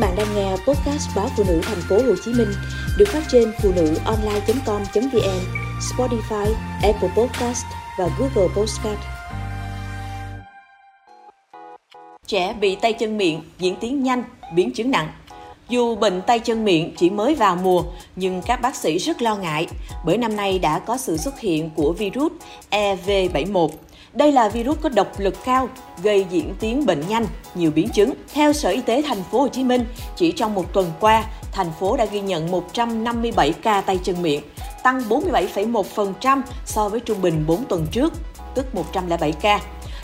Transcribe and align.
bạn 0.00 0.16
đang 0.16 0.34
nghe 0.34 0.50
podcast 0.50 1.16
báo 1.16 1.28
phụ 1.36 1.44
nữ 1.48 1.60
thành 1.62 1.80
phố 1.88 1.96
Hồ 1.96 2.14
Chí 2.24 2.32
Minh 2.32 2.48
được 2.98 3.08
phát 3.08 3.22
trên 3.28 3.52
phụ 3.62 3.72
nữ 3.76 3.94
online.com.vn, 4.04 5.40
Spotify, 5.80 6.52
Apple 6.82 7.08
Podcast 7.16 7.64
và 7.98 8.08
Google 8.18 8.54
Podcast. 8.56 8.98
Trẻ 12.26 12.54
bị 12.60 12.76
tay 12.76 12.92
chân 12.92 13.18
miệng 13.18 13.42
diễn 13.58 13.76
tiến 13.80 14.02
nhanh, 14.02 14.24
biến 14.54 14.72
chứng 14.72 14.90
nặng. 14.90 15.08
Dù 15.68 15.96
bệnh 15.96 16.22
tay 16.22 16.38
chân 16.38 16.64
miệng 16.64 16.94
chỉ 16.96 17.10
mới 17.10 17.34
vào 17.34 17.56
mùa, 17.56 17.82
nhưng 18.16 18.42
các 18.46 18.60
bác 18.60 18.76
sĩ 18.76 18.98
rất 18.98 19.22
lo 19.22 19.36
ngại 19.36 19.66
bởi 20.04 20.18
năm 20.18 20.36
nay 20.36 20.58
đã 20.58 20.78
có 20.78 20.96
sự 20.96 21.16
xuất 21.16 21.40
hiện 21.40 21.70
của 21.76 21.92
virus 21.92 22.32
EV71 22.70 23.68
đây 24.12 24.32
là 24.32 24.48
virus 24.48 24.78
có 24.80 24.88
độc 24.88 25.08
lực 25.18 25.34
cao, 25.44 25.68
gây 26.02 26.26
diễn 26.30 26.54
tiến 26.60 26.86
bệnh 26.86 27.08
nhanh, 27.08 27.26
nhiều 27.54 27.70
biến 27.70 27.88
chứng. 27.88 28.14
Theo 28.34 28.52
Sở 28.52 28.70
Y 28.70 28.80
tế 28.80 29.02
thành 29.02 29.22
phố 29.22 29.40
Hồ 29.40 29.48
Chí 29.48 29.64
Minh, 29.64 29.84
chỉ 30.16 30.32
trong 30.32 30.54
một 30.54 30.72
tuần 30.72 30.92
qua, 31.00 31.24
thành 31.52 31.70
phố 31.80 31.96
đã 31.96 32.04
ghi 32.04 32.20
nhận 32.20 32.50
157 32.50 33.52
ca 33.52 33.80
tay 33.80 33.98
chân 34.02 34.22
miệng, 34.22 34.42
tăng 34.82 35.02
47,1% 35.08 36.42
so 36.66 36.88
với 36.88 37.00
trung 37.00 37.22
bình 37.22 37.44
4 37.46 37.64
tuần 37.64 37.86
trước, 37.90 38.12
tức 38.54 38.74
107 38.74 39.32
ca. 39.32 39.60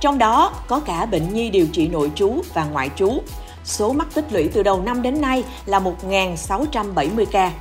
Trong 0.00 0.18
đó 0.18 0.52
có 0.68 0.80
cả 0.80 1.06
bệnh 1.06 1.34
nhi 1.34 1.50
điều 1.50 1.66
trị 1.66 1.88
nội 1.88 2.10
trú 2.14 2.32
và 2.54 2.64
ngoại 2.64 2.90
trú. 2.96 3.12
Số 3.64 3.92
mắc 3.92 4.08
tích 4.14 4.24
lũy 4.30 4.48
từ 4.48 4.62
đầu 4.62 4.82
năm 4.82 5.02
đến 5.02 5.20
nay 5.20 5.44
là 5.66 5.80
1.670 5.80 7.24
ca. 7.32 7.52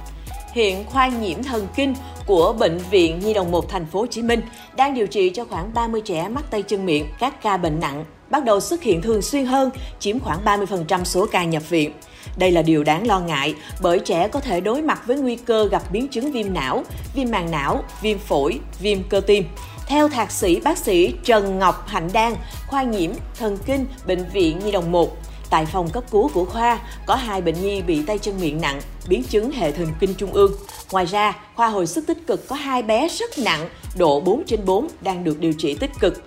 Hiện 0.54 0.86
khoa 0.86 1.08
nhiễm 1.08 1.44
thần 1.44 1.68
kinh 1.76 1.96
của 2.26 2.56
bệnh 2.60 2.78
viện 2.90 3.20
Nhi 3.20 3.34
đồng 3.34 3.52
1 3.52 3.70
thành 3.70 3.86
phố 3.86 4.00
Hồ 4.00 4.06
Chí 4.06 4.22
Minh 4.22 4.42
đang 4.76 4.94
điều 4.94 5.08
trị 5.08 5.30
cho 5.30 5.46
khoảng 5.46 5.74
30 5.74 6.02
trẻ 6.06 6.28
mắc 6.28 6.46
tay 6.52 6.62
chân 6.62 6.86
miệng, 6.86 7.08
các 7.20 7.42
ca 7.42 7.58
bệnh 7.58 7.80
nặng 7.80 8.06
bắt 8.30 8.46
đầu 8.46 8.60
xuất 8.60 8.84
hiện 8.84 9.02
thường 9.02 9.22
xuyên 9.22 9.46
hơn, 9.46 9.70
chiếm 10.00 10.20
khoảng 10.20 10.46
30% 10.46 11.04
số 11.04 11.26
ca 11.32 11.44
nhập 11.44 11.70
viện. 11.70 11.92
Đây 12.38 12.52
là 12.52 12.62
điều 12.62 12.84
đáng 12.84 13.08
lo 13.08 13.20
ngại 13.20 13.56
bởi 13.82 14.00
trẻ 14.00 14.28
có 14.28 14.40
thể 14.40 14.62
đối 14.62 14.82
mặt 14.82 15.02
với 15.08 15.18
nguy 15.18 15.36
cơ 15.36 15.68
gặp 15.72 15.84
biến 15.92 16.08
chứng 16.08 16.32
viêm 16.32 16.54
não, 16.54 16.84
viêm 17.14 17.32
màng 17.32 17.52
não, 17.52 17.84
viêm 18.02 18.18
phổi, 18.18 18.60
viêm 18.80 19.04
cơ 19.10 19.20
tim. 19.20 19.44
Theo 19.88 20.10
thạc 20.10 20.32
sĩ 20.32 20.60
bác 20.60 20.78
sĩ 20.78 21.14
Trần 21.24 21.60
Ngọc 21.60 21.88
Hạnh 21.88 22.10
Đan, 22.14 22.36
khoa 22.68 22.84
nhiễm 22.84 23.12
thần 23.40 23.58
kinh 23.66 23.86
bệnh 24.08 24.26
viện 24.34 24.60
Nhi 24.60 24.72
đồng 24.72 24.92
1, 24.92 25.18
Tại 25.50 25.66
phòng 25.66 25.90
cấp 25.90 26.04
cứu 26.12 26.30
của 26.34 26.46
khoa, 26.46 26.80
có 27.06 27.16
hai 27.16 27.42
bệnh 27.42 27.62
nhi 27.62 27.82
bị 27.82 28.04
tay 28.08 28.18
chân 28.18 28.40
miệng 28.42 28.62
nặng, 28.62 28.82
biến 29.10 29.24
chứng 29.24 29.52
hệ 29.52 29.72
thần 29.72 29.88
kinh 30.00 30.14
trung 30.14 30.34
ương. 30.34 30.52
Ngoài 30.92 31.06
ra, 31.06 31.36
khoa 31.56 31.68
hồi 31.68 31.88
sức 31.88 32.08
tích 32.08 32.28
cực 32.28 32.48
có 32.48 32.56
hai 32.56 32.84
bé 32.84 33.08
rất 33.08 33.38
nặng, 33.38 33.70
độ 33.98 34.20
4 34.20 34.44
trên 34.46 34.66
4 34.66 34.88
đang 35.02 35.24
được 35.24 35.40
điều 35.40 35.54
trị 35.54 35.78
tích 35.80 35.92
cực. 36.00 36.24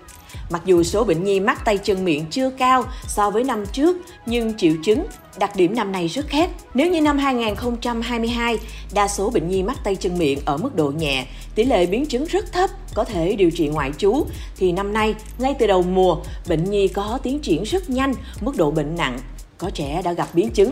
Mặc 0.50 0.62
dù 0.64 0.82
số 0.82 1.04
bệnh 1.04 1.24
nhi 1.24 1.40
mắc 1.40 1.64
tay 1.64 1.78
chân 1.78 2.04
miệng 2.04 2.24
chưa 2.30 2.50
cao 2.50 2.84
so 3.06 3.30
với 3.30 3.44
năm 3.44 3.64
trước, 3.72 3.96
nhưng 4.26 4.56
triệu 4.56 4.72
chứng, 4.84 5.06
đặc 5.38 5.56
điểm 5.56 5.74
năm 5.74 5.92
nay 5.92 6.08
rất 6.08 6.28
khác. 6.28 6.50
Nếu 6.74 6.90
như 6.90 7.00
năm 7.00 7.18
2022, 7.18 8.58
đa 8.94 9.08
số 9.08 9.30
bệnh 9.30 9.48
nhi 9.48 9.62
mắc 9.62 9.78
tay 9.84 9.96
chân 9.96 10.18
miệng 10.18 10.38
ở 10.44 10.56
mức 10.56 10.76
độ 10.76 10.90
nhẹ, 10.90 11.26
tỷ 11.54 11.64
lệ 11.64 11.86
biến 11.86 12.06
chứng 12.06 12.24
rất 12.24 12.52
thấp, 12.52 12.70
có 12.94 13.04
thể 13.04 13.36
điều 13.36 13.50
trị 13.50 13.68
ngoại 13.68 13.92
trú, 13.98 14.26
thì 14.56 14.72
năm 14.72 14.92
nay, 14.92 15.14
ngay 15.38 15.54
từ 15.58 15.66
đầu 15.66 15.82
mùa, 15.82 16.16
bệnh 16.48 16.70
nhi 16.70 16.88
có 16.88 17.18
tiến 17.22 17.38
triển 17.38 17.62
rất 17.62 17.90
nhanh, 17.90 18.14
mức 18.40 18.56
độ 18.56 18.70
bệnh 18.70 18.96
nặng, 18.96 19.18
có 19.58 19.70
trẻ 19.70 20.02
đã 20.04 20.12
gặp 20.12 20.28
biến 20.34 20.50
chứng. 20.50 20.70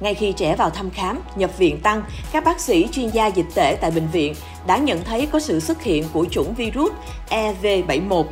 Ngay 0.00 0.14
khi 0.14 0.32
trẻ 0.32 0.56
vào 0.56 0.70
thăm 0.70 0.90
khám, 0.90 1.20
nhập 1.36 1.58
viện 1.58 1.80
tăng, 1.80 2.02
các 2.32 2.44
bác 2.44 2.60
sĩ 2.60 2.88
chuyên 2.92 3.08
gia 3.10 3.26
dịch 3.26 3.46
tễ 3.54 3.76
tại 3.80 3.90
bệnh 3.90 4.08
viện 4.12 4.34
đã 4.66 4.78
nhận 4.78 5.04
thấy 5.04 5.26
có 5.26 5.40
sự 5.40 5.60
xuất 5.60 5.82
hiện 5.82 6.04
của 6.12 6.26
chủng 6.30 6.54
virus 6.54 6.92
EV71 7.30 8.24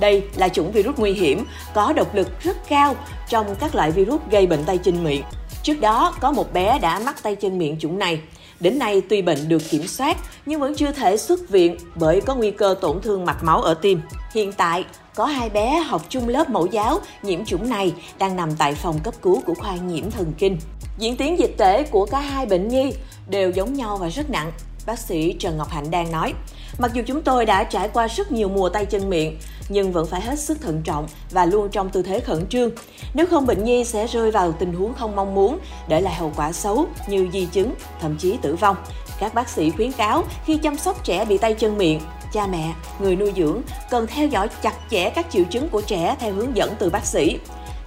đây 0.00 0.22
là 0.36 0.48
chủng 0.48 0.72
virus 0.72 0.96
nguy 0.96 1.12
hiểm, 1.12 1.46
có 1.74 1.92
độc 1.92 2.14
lực 2.14 2.40
rất 2.42 2.56
cao 2.68 2.96
trong 3.28 3.54
các 3.60 3.74
loại 3.74 3.90
virus 3.90 4.20
gây 4.30 4.46
bệnh 4.46 4.64
tay 4.64 4.78
chân 4.78 5.04
miệng. 5.04 5.22
Trước 5.62 5.80
đó, 5.80 6.14
có 6.20 6.32
một 6.32 6.52
bé 6.52 6.78
đã 6.78 6.98
mắc 6.98 7.22
tay 7.22 7.34
chân 7.34 7.58
miệng 7.58 7.76
chủng 7.80 7.98
này. 7.98 8.20
Đến 8.60 8.78
nay, 8.78 9.02
tuy 9.08 9.22
bệnh 9.22 9.48
được 9.48 9.62
kiểm 9.70 9.86
soát, 9.86 10.16
nhưng 10.46 10.60
vẫn 10.60 10.74
chưa 10.76 10.92
thể 10.92 11.16
xuất 11.16 11.48
viện 11.48 11.76
bởi 11.94 12.20
có 12.20 12.34
nguy 12.34 12.50
cơ 12.50 12.74
tổn 12.80 13.00
thương 13.02 13.24
mạch 13.24 13.44
máu 13.44 13.62
ở 13.62 13.74
tim. 13.74 14.00
Hiện 14.34 14.52
tại, 14.52 14.84
có 15.14 15.24
hai 15.24 15.50
bé 15.50 15.78
học 15.80 16.02
chung 16.08 16.28
lớp 16.28 16.50
mẫu 16.50 16.66
giáo 16.66 17.00
nhiễm 17.22 17.44
chủng 17.44 17.70
này 17.70 17.94
đang 18.18 18.36
nằm 18.36 18.56
tại 18.58 18.74
phòng 18.74 18.98
cấp 19.04 19.14
cứu 19.22 19.40
của 19.46 19.54
khoa 19.54 19.76
nhiễm 19.76 20.10
thần 20.10 20.32
kinh. 20.38 20.58
Diễn 20.98 21.16
tiến 21.16 21.38
dịch 21.38 21.54
tễ 21.58 21.82
của 21.82 22.06
cả 22.06 22.20
hai 22.20 22.46
bệnh 22.46 22.68
nhi 22.68 22.92
đều 23.28 23.50
giống 23.50 23.74
nhau 23.74 23.96
và 23.96 24.08
rất 24.08 24.30
nặng, 24.30 24.52
bác 24.86 24.98
sĩ 24.98 25.32
Trần 25.32 25.58
Ngọc 25.58 25.70
Hạnh 25.70 25.90
đang 25.90 26.12
nói. 26.12 26.34
Mặc 26.78 26.90
dù 26.94 27.02
chúng 27.06 27.22
tôi 27.22 27.46
đã 27.46 27.64
trải 27.64 27.88
qua 27.88 28.06
rất 28.06 28.32
nhiều 28.32 28.48
mùa 28.48 28.68
tay 28.68 28.86
chân 28.86 29.10
miệng, 29.10 29.38
nhưng 29.68 29.92
vẫn 29.92 30.06
phải 30.06 30.20
hết 30.20 30.38
sức 30.38 30.60
thận 30.60 30.80
trọng 30.84 31.06
và 31.30 31.44
luôn 31.44 31.68
trong 31.68 31.90
tư 31.90 32.02
thế 32.02 32.20
khẩn 32.20 32.46
trương. 32.46 32.70
Nếu 33.14 33.26
không 33.26 33.46
bệnh 33.46 33.64
nhi 33.64 33.84
sẽ 33.84 34.06
rơi 34.06 34.30
vào 34.30 34.52
tình 34.52 34.72
huống 34.72 34.94
không 34.94 35.16
mong 35.16 35.34
muốn, 35.34 35.58
để 35.88 36.00
lại 36.00 36.14
hậu 36.14 36.32
quả 36.36 36.52
xấu 36.52 36.86
như 37.08 37.28
di 37.32 37.46
chứng, 37.46 37.74
thậm 38.00 38.16
chí 38.18 38.36
tử 38.42 38.56
vong. 38.56 38.76
Các 39.20 39.34
bác 39.34 39.48
sĩ 39.48 39.70
khuyến 39.70 39.92
cáo 39.92 40.24
khi 40.46 40.56
chăm 40.56 40.78
sóc 40.78 41.04
trẻ 41.04 41.24
bị 41.24 41.38
tay 41.38 41.54
chân 41.54 41.78
miệng, 41.78 42.00
cha 42.32 42.46
mẹ, 42.46 42.74
người 43.00 43.16
nuôi 43.16 43.32
dưỡng 43.36 43.62
cần 43.90 44.06
theo 44.06 44.26
dõi 44.26 44.48
chặt 44.62 44.74
chẽ 44.90 45.10
các 45.10 45.26
triệu 45.30 45.44
chứng 45.44 45.68
của 45.68 45.80
trẻ 45.80 46.16
theo 46.20 46.32
hướng 46.32 46.56
dẫn 46.56 46.74
từ 46.78 46.90
bác 46.90 47.06
sĩ. 47.06 47.38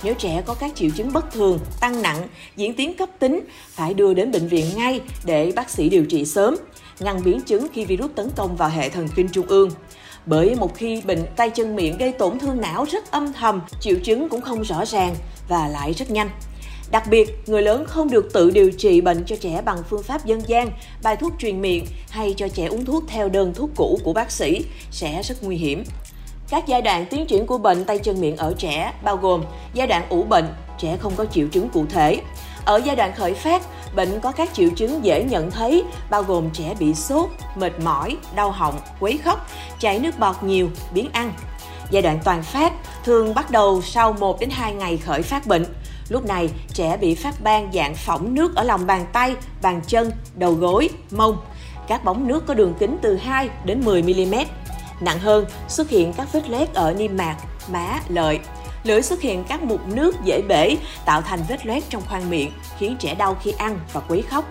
Nếu 0.04 0.14
trẻ 0.14 0.44
có 0.46 0.54
các 0.54 0.72
triệu 0.76 0.90
chứng 0.90 1.14
bất 1.14 1.32
thường, 1.32 1.60
tăng 1.80 2.02
nặng, 2.02 2.28
diễn 2.56 2.74
tiến 2.74 2.98
cấp 2.98 3.10
tính, 3.20 3.40
phải 3.70 3.94
đưa 3.94 4.14
đến 4.14 4.32
bệnh 4.32 4.48
viện 4.48 4.66
ngay 4.76 5.02
để 5.26 5.52
bác 5.56 5.70
sĩ 5.70 5.90
điều 5.90 6.06
trị 6.06 6.26
sớm, 6.26 6.56
ngăn 7.00 7.24
biến 7.24 7.42
chứng 7.42 7.68
khi 7.74 7.86
virus 7.86 8.12
tấn 8.16 8.30
công 8.36 8.56
vào 8.56 8.70
hệ 8.70 8.90
thần 8.90 9.08
kinh 9.16 9.30
trung 9.30 9.48
ương. 9.48 9.70
Bởi 10.26 10.56
một 10.56 10.76
khi 10.76 11.02
bệnh 11.06 11.26
tay 11.36 11.50
chân 11.50 11.76
miệng 11.76 11.98
gây 11.98 12.12
tổn 12.12 12.40
thương 12.40 12.62
não 12.62 12.86
rất 12.92 13.12
âm 13.12 13.34
thầm, 13.34 13.62
triệu 13.80 13.96
chứng 14.04 14.30
cũng 14.30 14.42
không 14.42 14.62
rõ 14.62 14.86
ràng 14.86 15.16
và 15.48 15.68
lại 15.68 15.94
rất 15.94 16.12
nhanh. 16.12 16.30
Đặc 16.92 17.04
biệt, 17.10 17.44
người 17.46 17.62
lớn 17.62 17.86
không 17.88 18.10
được 18.10 18.34
tự 18.34 18.52
điều 18.52 18.72
trị 18.72 19.02
bệnh 19.02 19.24
cho 19.26 19.36
trẻ 19.36 19.62
bằng 19.66 19.78
phương 19.90 20.04
pháp 20.04 20.26
dân 20.26 20.42
gian, 20.48 20.72
bài 21.04 21.16
thuốc 21.16 21.34
truyền 21.40 21.62
miệng 21.62 21.86
hay 22.10 22.34
cho 22.38 22.48
trẻ 22.48 22.66
uống 22.66 22.86
thuốc 22.86 23.04
theo 23.08 23.30
đơn 23.30 23.54
thuốc 23.54 23.70
cũ 23.76 24.00
của 24.04 24.14
bác 24.14 24.32
sĩ 24.32 24.66
sẽ 24.92 25.22
rất 25.24 25.44
nguy 25.44 25.56
hiểm. 25.56 25.84
Các 26.50 26.68
giai 26.68 26.82
đoạn 26.82 27.06
tiến 27.10 27.26
triển 27.26 27.46
của 27.46 27.58
bệnh 27.58 27.86
tay 27.86 27.98
chân 27.98 28.22
miệng 28.22 28.38
ở 28.38 28.54
trẻ 28.58 28.94
bao 29.04 29.18
gồm 29.18 29.44
giai 29.74 29.88
đoạn 29.88 30.06
ủ 30.10 30.24
bệnh, 30.24 30.46
trẻ 30.78 30.98
không 30.98 31.14
có 31.16 31.26
triệu 31.26 31.48
chứng 31.48 31.70
cụ 31.70 31.86
thể. 31.90 32.20
Ở 32.66 32.82
giai 32.86 32.96
đoạn 32.96 33.12
khởi 33.16 33.34
phát, 33.34 33.62
bệnh 33.96 34.20
có 34.20 34.32
các 34.32 34.54
triệu 34.54 34.70
chứng 34.70 35.06
dễ 35.06 35.24
nhận 35.24 35.52
thấy 35.52 35.84
bao 36.10 36.24
gồm 36.24 36.50
trẻ 36.50 36.76
bị 36.80 36.94
sốt, 36.94 37.30
mệt 37.56 37.80
mỏi, 37.84 38.18
đau 38.36 38.52
họng, 38.52 38.80
quấy 39.00 39.18
khóc, 39.18 39.48
chảy 39.80 40.00
nước 40.00 40.20
bọt 40.20 40.44
nhiều, 40.44 40.70
biến 40.94 41.10
ăn. 41.14 41.34
Giai 41.92 42.02
đoạn 42.02 42.20
toàn 42.24 42.44
phát 42.44 42.74
thường 43.04 43.34
bắt 43.34 43.52
đầu 43.52 43.82
sau 43.82 44.14
1 44.14 44.40
đến 44.40 44.50
2 44.50 44.74
ngày 44.74 44.98
khởi 44.98 45.22
phát 45.22 45.48
bệnh. 45.48 45.66
Lúc 46.10 46.26
này, 46.26 46.50
trẻ 46.74 46.98
bị 46.98 47.16
phát 47.16 47.42
ban 47.44 47.72
dạng 47.74 47.96
phỏng 47.96 48.34
nước 48.34 48.56
ở 48.56 48.64
lòng 48.64 48.88
bàn 48.88 49.06
tay, 49.14 49.36
bàn 49.62 49.82
chân, 49.88 50.12
đầu 50.36 50.54
gối, 50.54 50.90
mông. 51.12 51.38
Các 51.88 52.04
bóng 52.04 52.28
nước 52.28 52.48
có 52.48 52.54
đường 52.54 52.74
kính 52.80 52.98
từ 53.02 53.16
2 53.16 53.50
đến 53.66 53.82
10 53.86 54.04
mm. 54.04 54.36
Nặng 55.02 55.20
hơn, 55.20 55.46
xuất 55.68 55.90
hiện 55.90 56.14
các 56.14 56.34
vết 56.34 56.50
loét 56.50 56.74
ở 56.74 56.94
niêm 56.94 57.18
mạc, 57.18 57.36
má, 57.72 58.00
lợi. 58.08 58.40
Lưỡi 58.84 59.02
xuất 59.02 59.22
hiện 59.22 59.44
các 59.44 59.64
mụn 59.64 59.80
nước 59.86 60.16
dễ 60.24 60.42
bể, 60.42 60.78
tạo 61.06 61.22
thành 61.22 61.40
vết 61.50 61.66
loét 61.66 61.84
trong 61.90 62.04
khoang 62.08 62.30
miệng, 62.30 62.52
khiến 62.80 62.96
trẻ 63.00 63.16
đau 63.16 63.38
khi 63.44 63.52
ăn 63.58 63.80
và 63.94 64.02
quấy 64.08 64.22
khóc. 64.22 64.46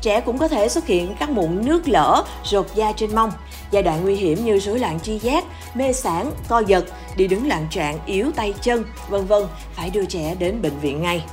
Trẻ 0.00 0.20
cũng 0.20 0.38
có 0.38 0.48
thể 0.48 0.68
xuất 0.68 0.86
hiện 0.86 1.14
các 1.20 1.30
mụn 1.30 1.66
nước 1.66 1.88
lở, 1.88 2.24
rột 2.44 2.66
da 2.74 2.92
trên 2.92 3.14
mông. 3.14 3.32
Giai 3.70 3.82
đoạn 3.82 4.02
nguy 4.02 4.14
hiểm 4.14 4.44
như 4.44 4.58
rối 4.58 4.78
loạn 4.78 5.00
tri 5.00 5.18
giác, 5.18 5.44
mê 5.74 5.92
sản, 5.92 6.30
co 6.48 6.58
giật, 6.66 6.84
đi 7.16 7.26
đứng 7.26 7.48
loạn 7.48 7.66
trạng, 7.70 7.98
yếu 8.06 8.30
tay 8.36 8.54
chân, 8.62 8.84
vân 9.08 9.26
vân 9.26 9.42
phải 9.72 9.90
đưa 9.90 10.04
trẻ 10.04 10.34
đến 10.38 10.62
bệnh 10.62 10.78
viện 10.80 11.02
ngay. 11.02 11.24